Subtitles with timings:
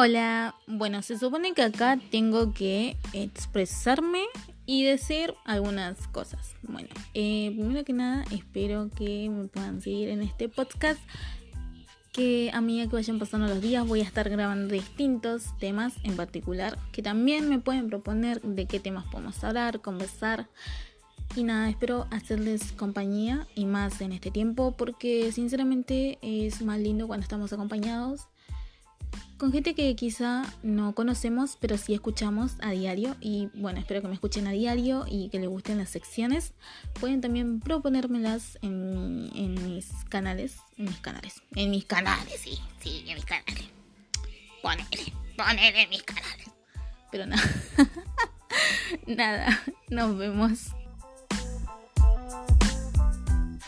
[0.00, 4.22] Hola, bueno, se supone que acá tengo que expresarme
[4.64, 6.54] y decir algunas cosas.
[6.62, 11.00] Bueno, eh, primero que nada, espero que me puedan seguir en este podcast.
[12.12, 16.14] Que a medida que vayan pasando los días voy a estar grabando distintos temas en
[16.14, 20.46] particular que también me pueden proponer de qué temas podemos hablar, conversar.
[21.34, 27.08] Y nada, espero hacerles compañía y más en este tiempo porque sinceramente es más lindo
[27.08, 28.28] cuando estamos acompañados
[29.38, 33.16] con gente que quizá no conocemos, pero sí escuchamos a diario.
[33.20, 36.52] Y bueno, espero que me escuchen a diario y que les gusten las secciones.
[37.00, 40.56] Pueden también proponérmelas en, en mis canales.
[40.76, 41.42] En mis canales.
[41.54, 43.64] En mis canales, sí, sí, en mis canales.
[44.60, 46.50] Ponele, ponele en mis canales.
[47.10, 47.42] Pero nada.
[49.06, 50.72] nada, nos vemos.